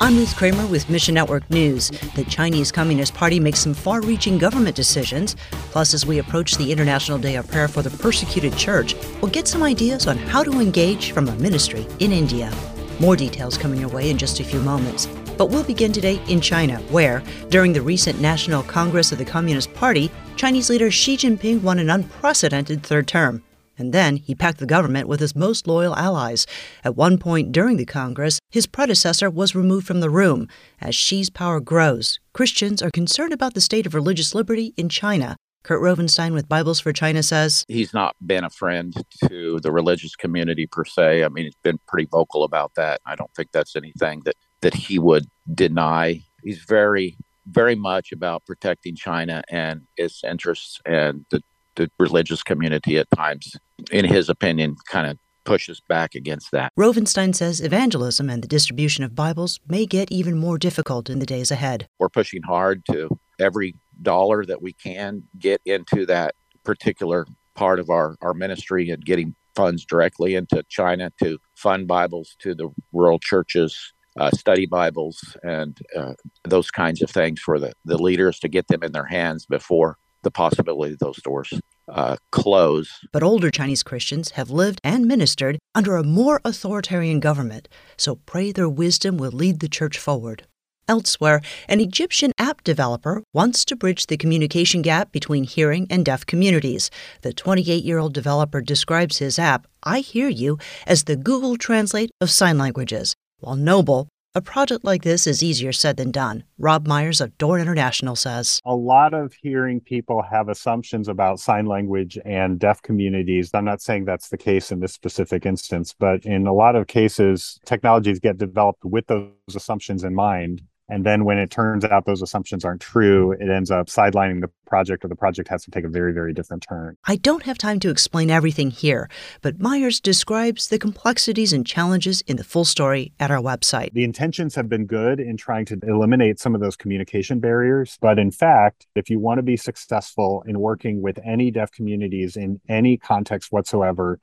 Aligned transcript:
I'm 0.00 0.16
Ruth 0.16 0.36
Kramer 0.36 0.64
with 0.68 0.88
Mission 0.88 1.16
Network 1.16 1.50
News. 1.50 1.90
The 2.14 2.24
Chinese 2.24 2.70
Communist 2.70 3.14
Party 3.14 3.40
makes 3.40 3.58
some 3.58 3.74
far 3.74 4.00
reaching 4.00 4.38
government 4.38 4.76
decisions. 4.76 5.34
Plus, 5.50 5.92
as 5.92 6.06
we 6.06 6.20
approach 6.20 6.56
the 6.56 6.70
International 6.70 7.18
Day 7.18 7.34
of 7.34 7.48
Prayer 7.48 7.66
for 7.66 7.82
the 7.82 7.90
Persecuted 7.90 8.56
Church, 8.56 8.94
we'll 9.20 9.32
get 9.32 9.48
some 9.48 9.64
ideas 9.64 10.06
on 10.06 10.16
how 10.16 10.44
to 10.44 10.60
engage 10.60 11.10
from 11.10 11.28
a 11.28 11.34
ministry 11.36 11.84
in 11.98 12.12
India. 12.12 12.52
More 13.00 13.16
details 13.16 13.58
coming 13.58 13.80
your 13.80 13.88
way 13.88 14.08
in 14.08 14.18
just 14.18 14.38
a 14.38 14.44
few 14.44 14.60
moments. 14.60 15.06
But 15.36 15.50
we'll 15.50 15.64
begin 15.64 15.92
today 15.92 16.22
in 16.28 16.40
China, 16.40 16.78
where, 16.90 17.20
during 17.48 17.72
the 17.72 17.82
recent 17.82 18.20
National 18.20 18.62
Congress 18.62 19.10
of 19.10 19.18
the 19.18 19.24
Communist 19.24 19.74
Party, 19.74 20.12
Chinese 20.36 20.70
leader 20.70 20.92
Xi 20.92 21.16
Jinping 21.16 21.62
won 21.62 21.80
an 21.80 21.90
unprecedented 21.90 22.84
third 22.84 23.08
term. 23.08 23.42
And 23.78 23.94
then 23.94 24.16
he 24.16 24.34
packed 24.34 24.58
the 24.58 24.66
government 24.66 25.08
with 25.08 25.20
his 25.20 25.36
most 25.36 25.66
loyal 25.66 25.96
allies. 25.96 26.46
At 26.84 26.96
one 26.96 27.16
point 27.16 27.52
during 27.52 27.76
the 27.76 27.86
Congress, 27.86 28.40
his 28.50 28.66
predecessor 28.66 29.30
was 29.30 29.54
removed 29.54 29.86
from 29.86 30.00
the 30.00 30.10
room. 30.10 30.48
As 30.80 30.96
Xi's 30.96 31.30
power 31.30 31.60
grows, 31.60 32.18
Christians 32.32 32.82
are 32.82 32.90
concerned 32.90 33.32
about 33.32 33.54
the 33.54 33.60
state 33.60 33.86
of 33.86 33.94
religious 33.94 34.34
liberty 34.34 34.74
in 34.76 34.88
China. 34.88 35.36
Kurt 35.62 35.82
Rovenstine 35.82 36.32
with 36.32 36.48
Bibles 36.48 36.80
for 36.80 36.92
China 36.92 37.22
says 37.22 37.64
He's 37.68 37.92
not 37.92 38.16
been 38.24 38.44
a 38.44 38.50
friend 38.50 38.94
to 39.28 39.60
the 39.60 39.72
religious 39.72 40.16
community 40.16 40.66
per 40.66 40.84
se. 40.84 41.24
I 41.24 41.28
mean, 41.28 41.44
he's 41.44 41.54
been 41.62 41.78
pretty 41.86 42.08
vocal 42.10 42.44
about 42.44 42.74
that. 42.76 43.00
I 43.06 43.16
don't 43.16 43.32
think 43.34 43.52
that's 43.52 43.76
anything 43.76 44.22
that, 44.24 44.36
that 44.62 44.74
he 44.74 44.98
would 44.98 45.26
deny. 45.52 46.22
He's 46.42 46.60
very, 46.60 47.16
very 47.46 47.74
much 47.74 48.12
about 48.12 48.46
protecting 48.46 48.96
China 48.96 49.42
and 49.50 49.82
its 49.96 50.22
interests 50.24 50.80
and 50.86 51.26
the 51.30 51.42
the 51.78 51.90
religious 51.98 52.42
community 52.42 52.98
at 52.98 53.10
times, 53.16 53.56
in 53.90 54.04
his 54.04 54.28
opinion, 54.28 54.76
kind 54.88 55.06
of 55.06 55.18
pushes 55.44 55.80
back 55.88 56.14
against 56.14 56.50
that. 56.52 56.72
Rovenstine 56.78 57.34
says 57.34 57.60
evangelism 57.60 58.28
and 58.28 58.42
the 58.42 58.48
distribution 58.48 59.02
of 59.02 59.14
Bibles 59.14 59.60
may 59.66 59.86
get 59.86 60.12
even 60.12 60.36
more 60.36 60.58
difficult 60.58 61.08
in 61.08 61.20
the 61.20 61.26
days 61.26 61.50
ahead. 61.50 61.88
We're 61.98 62.10
pushing 62.10 62.42
hard 62.42 62.84
to 62.90 63.18
every 63.40 63.74
dollar 64.02 64.44
that 64.44 64.60
we 64.60 64.74
can 64.74 65.22
get 65.38 65.62
into 65.64 66.04
that 66.06 66.34
particular 66.64 67.26
part 67.54 67.80
of 67.80 67.88
our, 67.88 68.16
our 68.20 68.34
ministry 68.34 68.90
and 68.90 69.02
getting 69.02 69.34
funds 69.56 69.86
directly 69.86 70.34
into 70.34 70.62
China 70.68 71.10
to 71.22 71.38
fund 71.54 71.88
Bibles 71.88 72.36
to 72.40 72.54
the 72.54 72.68
rural 72.92 73.18
churches, 73.18 73.94
uh, 74.20 74.30
study 74.30 74.66
Bibles, 74.66 75.36
and 75.42 75.78
uh, 75.96 76.12
those 76.44 76.70
kinds 76.70 77.00
of 77.00 77.10
things 77.10 77.40
for 77.40 77.58
the, 77.58 77.72
the 77.86 77.96
leaders 77.96 78.38
to 78.40 78.48
get 78.48 78.68
them 78.68 78.82
in 78.82 78.92
their 78.92 79.06
hands 79.06 79.46
before 79.46 79.96
the 80.22 80.30
possibility 80.30 80.92
of 80.92 80.98
those 80.98 81.20
doors 81.22 81.58
uh, 81.88 82.16
close. 82.30 83.00
But 83.12 83.22
older 83.22 83.50
Chinese 83.50 83.82
Christians 83.82 84.32
have 84.32 84.50
lived 84.50 84.80
and 84.84 85.06
ministered 85.06 85.58
under 85.74 85.96
a 85.96 86.04
more 86.04 86.40
authoritarian 86.44 87.20
government, 87.20 87.68
so 87.96 88.16
pray 88.26 88.52
their 88.52 88.68
wisdom 88.68 89.16
will 89.16 89.32
lead 89.32 89.60
the 89.60 89.68
church 89.68 89.98
forward. 89.98 90.46
Elsewhere, 90.88 91.42
an 91.68 91.80
Egyptian 91.80 92.32
app 92.38 92.64
developer 92.64 93.22
wants 93.34 93.62
to 93.66 93.76
bridge 93.76 94.06
the 94.06 94.16
communication 94.16 94.80
gap 94.80 95.12
between 95.12 95.44
hearing 95.44 95.86
and 95.90 96.02
deaf 96.02 96.24
communities. 96.24 96.90
The 97.20 97.34
28 97.34 97.84
year 97.84 97.98
old 97.98 98.14
developer 98.14 98.62
describes 98.62 99.18
his 99.18 99.38
app, 99.38 99.66
I 99.82 100.00
Hear 100.00 100.28
You, 100.28 100.58
as 100.86 101.04
the 101.04 101.16
Google 101.16 101.58
Translate 101.58 102.10
of 102.22 102.30
sign 102.30 102.56
languages. 102.56 103.14
While 103.40 103.56
noble, 103.56 104.08
a 104.34 104.42
project 104.42 104.84
like 104.84 105.02
this 105.02 105.26
is 105.26 105.42
easier 105.42 105.72
said 105.72 105.96
than 105.96 106.10
done. 106.10 106.44
Rob 106.58 106.86
Myers 106.86 107.20
of 107.20 107.36
Door 107.38 107.60
International 107.60 108.14
says. 108.14 108.60
A 108.64 108.74
lot 108.74 109.14
of 109.14 109.32
hearing 109.32 109.80
people 109.80 110.22
have 110.22 110.48
assumptions 110.48 111.08
about 111.08 111.40
sign 111.40 111.66
language 111.66 112.18
and 112.24 112.58
deaf 112.58 112.82
communities. 112.82 113.50
I'm 113.54 113.64
not 113.64 113.80
saying 113.80 114.04
that's 114.04 114.28
the 114.28 114.38
case 114.38 114.70
in 114.70 114.80
this 114.80 114.92
specific 114.92 115.46
instance, 115.46 115.94
but 115.98 116.24
in 116.24 116.46
a 116.46 116.52
lot 116.52 116.76
of 116.76 116.86
cases, 116.86 117.58
technologies 117.64 118.20
get 118.20 118.38
developed 118.38 118.84
with 118.84 119.06
those 119.06 119.32
assumptions 119.54 120.04
in 120.04 120.14
mind. 120.14 120.62
And 120.90 121.04
then 121.04 121.24
when 121.24 121.38
it 121.38 121.50
turns 121.50 121.84
out 121.84 122.06
those 122.06 122.22
assumptions 122.22 122.64
aren't 122.64 122.80
true, 122.80 123.32
it 123.32 123.50
ends 123.50 123.70
up 123.70 123.88
sidelining 123.88 124.40
the 124.40 124.50
project 124.68 125.04
or 125.04 125.08
the 125.08 125.16
project 125.16 125.48
has 125.48 125.64
to 125.64 125.70
take 125.70 125.84
a 125.84 125.88
very, 125.88 126.12
very 126.12 126.32
different 126.32 126.62
turn. 126.68 126.96
I 127.06 127.16
don't 127.16 127.42
have 127.42 127.58
time 127.58 127.80
to 127.80 127.90
explain 127.90 128.30
everything 128.30 128.70
here, 128.70 129.08
but 129.42 129.58
Myers 129.58 130.00
describes 130.00 130.68
the 130.68 130.78
complexities 130.78 131.52
and 131.52 131.66
challenges 131.66 132.20
in 132.22 132.36
the 132.36 132.44
full 132.44 132.64
story 132.64 133.12
at 133.18 133.30
our 133.30 133.40
website. 133.40 133.92
The 133.92 134.04
intentions 134.04 134.54
have 134.54 134.68
been 134.68 134.86
good 134.86 135.18
in 135.18 135.36
trying 135.36 135.64
to 135.66 135.78
eliminate 135.82 136.38
some 136.38 136.54
of 136.54 136.60
those 136.60 136.76
communication 136.76 137.40
barriers. 137.40 137.96
But 138.00 138.18
in 138.18 138.30
fact, 138.30 138.86
if 138.94 139.10
you 139.10 139.18
want 139.18 139.38
to 139.38 139.42
be 139.42 139.56
successful 139.56 140.44
in 140.46 140.60
working 140.60 141.02
with 141.02 141.18
any 141.24 141.50
deaf 141.50 141.72
communities 141.72 142.36
in 142.36 142.60
any 142.68 142.96
context 142.96 143.50
whatsoever, 143.50 144.20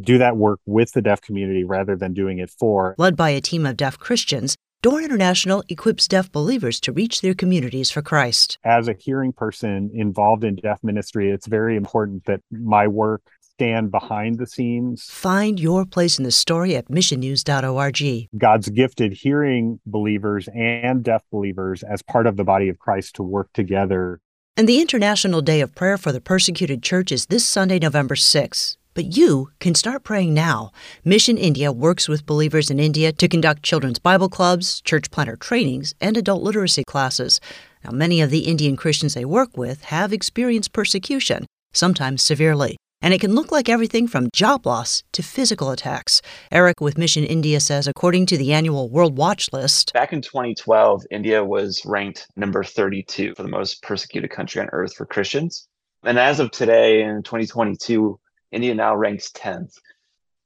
do 0.00 0.18
that 0.18 0.36
work 0.36 0.60
with 0.66 0.92
the 0.92 1.02
deaf 1.02 1.20
community 1.20 1.64
rather 1.64 1.96
than 1.96 2.12
doing 2.12 2.38
it 2.38 2.50
for. 2.50 2.94
Led 2.98 3.16
by 3.16 3.30
a 3.30 3.40
team 3.40 3.66
of 3.66 3.76
deaf 3.76 3.98
Christians, 3.98 4.56
Door 4.80 5.02
International 5.02 5.64
equips 5.68 6.06
deaf 6.06 6.30
believers 6.30 6.78
to 6.82 6.92
reach 6.92 7.20
their 7.20 7.34
communities 7.34 7.90
for 7.90 8.00
Christ. 8.00 8.58
As 8.62 8.86
a 8.86 8.94
hearing 8.96 9.32
person 9.32 9.90
involved 9.92 10.44
in 10.44 10.54
deaf 10.54 10.78
ministry, 10.84 11.32
it's 11.32 11.48
very 11.48 11.74
important 11.74 12.26
that 12.26 12.42
my 12.52 12.86
work 12.86 13.22
stand 13.40 13.90
behind 13.90 14.38
the 14.38 14.46
scenes. 14.46 15.02
Find 15.10 15.58
your 15.58 15.84
place 15.84 16.16
in 16.16 16.22
the 16.22 16.30
story 16.30 16.76
at 16.76 16.86
missionnews.org. 16.86 18.28
God's 18.38 18.68
gifted 18.68 19.14
hearing 19.14 19.80
believers 19.84 20.48
and 20.54 21.02
deaf 21.02 21.24
believers 21.32 21.82
as 21.82 22.00
part 22.02 22.28
of 22.28 22.36
the 22.36 22.44
body 22.44 22.68
of 22.68 22.78
Christ 22.78 23.16
to 23.16 23.24
work 23.24 23.52
together. 23.52 24.20
And 24.56 24.68
the 24.68 24.80
International 24.80 25.42
Day 25.42 25.60
of 25.60 25.74
Prayer 25.74 25.98
for 25.98 26.12
the 26.12 26.20
Persecuted 26.20 26.84
Church 26.84 27.10
is 27.10 27.26
this 27.26 27.44
Sunday, 27.44 27.80
November 27.80 28.14
6th. 28.14 28.76
But 28.98 29.16
you 29.16 29.50
can 29.60 29.76
start 29.76 30.02
praying 30.02 30.34
now. 30.34 30.72
Mission 31.04 31.38
India 31.38 31.70
works 31.70 32.08
with 32.08 32.26
believers 32.26 32.68
in 32.68 32.80
India 32.80 33.12
to 33.12 33.28
conduct 33.28 33.62
children's 33.62 34.00
Bible 34.00 34.28
clubs, 34.28 34.80
church 34.80 35.12
planter 35.12 35.36
trainings, 35.36 35.94
and 36.00 36.16
adult 36.16 36.42
literacy 36.42 36.82
classes. 36.82 37.40
Now, 37.84 37.92
many 37.92 38.20
of 38.20 38.30
the 38.30 38.48
Indian 38.48 38.74
Christians 38.74 39.14
they 39.14 39.24
work 39.24 39.56
with 39.56 39.82
have 39.82 40.12
experienced 40.12 40.72
persecution, 40.72 41.46
sometimes 41.72 42.24
severely. 42.24 42.76
And 43.00 43.14
it 43.14 43.20
can 43.20 43.36
look 43.36 43.52
like 43.52 43.68
everything 43.68 44.08
from 44.08 44.30
job 44.34 44.66
loss 44.66 45.04
to 45.12 45.22
physical 45.22 45.70
attacks. 45.70 46.20
Eric 46.50 46.80
with 46.80 46.98
Mission 46.98 47.22
India 47.22 47.60
says, 47.60 47.86
according 47.86 48.26
to 48.26 48.36
the 48.36 48.52
annual 48.52 48.90
World 48.90 49.16
Watch 49.16 49.52
list, 49.52 49.92
back 49.94 50.12
in 50.12 50.22
2012, 50.22 51.04
India 51.12 51.44
was 51.44 51.86
ranked 51.86 52.26
number 52.34 52.64
32 52.64 53.36
for 53.36 53.44
the 53.44 53.48
most 53.48 53.80
persecuted 53.80 54.32
country 54.32 54.60
on 54.60 54.68
earth 54.72 54.96
for 54.96 55.06
Christians. 55.06 55.68
And 56.02 56.18
as 56.18 56.40
of 56.40 56.50
today 56.50 57.02
in 57.02 57.22
2022, 57.22 58.18
India 58.52 58.74
now 58.74 58.94
ranks 58.94 59.30
10th. 59.32 59.74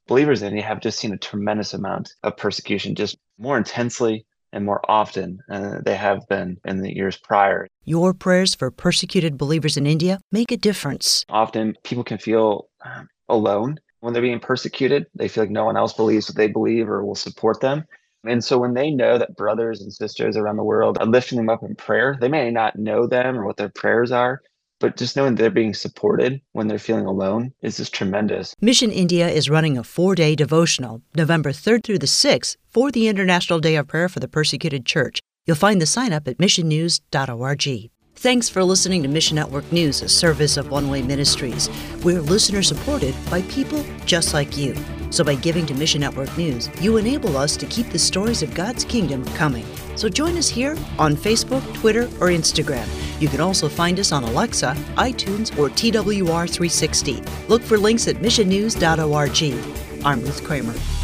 Believers 0.08 0.42
in 0.42 0.48
India 0.48 0.64
have 0.64 0.80
just 0.80 0.98
seen 0.98 1.12
a 1.12 1.18
tremendous 1.18 1.74
amount 1.74 2.14
of 2.22 2.36
persecution, 2.36 2.94
just 2.94 3.16
more 3.38 3.56
intensely 3.56 4.26
and 4.52 4.64
more 4.64 4.80
often 4.90 5.40
uh, 5.50 5.78
they 5.84 5.96
have 5.96 6.26
been 6.28 6.58
in 6.64 6.82
the 6.82 6.94
years 6.94 7.16
prior. 7.16 7.66
Your 7.84 8.12
prayers 8.12 8.54
for 8.54 8.70
persecuted 8.70 9.38
believers 9.38 9.76
in 9.76 9.86
India 9.86 10.20
make 10.30 10.52
a 10.52 10.56
difference. 10.56 11.24
Often 11.28 11.76
people 11.84 12.04
can 12.04 12.18
feel 12.18 12.68
uh, 12.84 13.04
alone 13.28 13.78
when 14.00 14.12
they're 14.12 14.22
being 14.22 14.40
persecuted. 14.40 15.06
They 15.14 15.28
feel 15.28 15.44
like 15.44 15.50
no 15.50 15.64
one 15.64 15.76
else 15.76 15.94
believes 15.94 16.28
what 16.28 16.36
they 16.36 16.48
believe 16.48 16.88
or 16.88 17.04
will 17.04 17.14
support 17.14 17.60
them. 17.60 17.84
And 18.24 18.44
so 18.44 18.58
when 18.58 18.74
they 18.74 18.90
know 18.90 19.18
that 19.18 19.36
brothers 19.36 19.80
and 19.80 19.92
sisters 19.92 20.36
around 20.36 20.56
the 20.56 20.64
world 20.64 20.98
are 20.98 21.06
lifting 21.06 21.38
them 21.38 21.48
up 21.48 21.62
in 21.62 21.74
prayer, 21.74 22.16
they 22.20 22.28
may 22.28 22.50
not 22.50 22.78
know 22.78 23.06
them 23.06 23.36
or 23.36 23.44
what 23.44 23.56
their 23.56 23.70
prayers 23.70 24.12
are, 24.12 24.42
but 24.82 24.98
just 24.98 25.16
knowing 25.16 25.36
they're 25.36 25.48
being 25.48 25.72
supported 25.72 26.42
when 26.52 26.68
they're 26.68 26.78
feeling 26.78 27.06
alone 27.06 27.54
is 27.62 27.78
just 27.78 27.94
tremendous. 27.94 28.54
Mission 28.60 28.90
India 28.90 29.28
is 29.28 29.48
running 29.48 29.78
a 29.78 29.84
four 29.84 30.14
day 30.14 30.34
devotional, 30.34 31.00
November 31.14 31.52
3rd 31.52 31.84
through 31.84 31.98
the 32.00 32.06
6th, 32.06 32.56
for 32.68 32.90
the 32.90 33.08
International 33.08 33.60
Day 33.60 33.76
of 33.76 33.88
Prayer 33.88 34.10
for 34.10 34.20
the 34.20 34.28
Persecuted 34.28 34.84
Church. 34.84 35.20
You'll 35.46 35.56
find 35.56 35.80
the 35.80 35.86
sign 35.86 36.12
up 36.12 36.28
at 36.28 36.38
missionnews.org. 36.38 37.90
Thanks 38.16 38.48
for 38.48 38.62
listening 38.62 39.02
to 39.02 39.08
Mission 39.08 39.36
Network 39.36 39.70
News, 39.72 40.02
a 40.02 40.08
service 40.08 40.56
of 40.56 40.70
One 40.70 40.90
Way 40.90 41.02
Ministries. 41.02 41.70
We're 42.04 42.20
listener 42.20 42.62
supported 42.62 43.14
by 43.30 43.42
people 43.42 43.84
just 44.04 44.34
like 44.34 44.56
you. 44.56 44.74
So 45.12 45.22
by 45.22 45.34
giving 45.34 45.66
to 45.66 45.74
Mission 45.74 46.00
Network 46.00 46.34
News, 46.38 46.70
you 46.80 46.96
enable 46.96 47.36
us 47.36 47.54
to 47.58 47.66
keep 47.66 47.90
the 47.90 47.98
stories 47.98 48.42
of 48.42 48.54
God's 48.54 48.82
kingdom 48.82 49.26
coming. 49.34 49.66
So 49.94 50.08
join 50.08 50.38
us 50.38 50.48
here 50.48 50.74
on 50.98 51.14
Facebook, 51.16 51.62
Twitter, 51.74 52.04
or 52.18 52.28
Instagram. 52.28 52.88
You 53.20 53.28
can 53.28 53.40
also 53.40 53.68
find 53.68 54.00
us 54.00 54.10
on 54.10 54.24
Alexa, 54.24 54.74
iTunes, 54.96 55.56
or 55.58 55.68
TWR360. 55.68 57.48
Look 57.50 57.62
for 57.62 57.76
links 57.76 58.08
at 58.08 58.16
missionnews.org. 58.16 60.04
I'm 60.04 60.22
Ruth 60.22 60.42
Kramer. 60.44 61.01